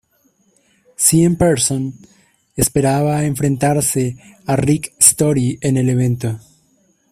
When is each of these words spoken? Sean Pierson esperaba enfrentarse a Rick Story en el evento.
Sean 0.95 1.35
Pierson 1.35 1.93
esperaba 2.55 3.23
enfrentarse 3.23 4.17
a 4.47 4.55
Rick 4.55 4.93
Story 4.99 5.59
en 5.61 5.77
el 5.77 5.89
evento. 5.89 6.39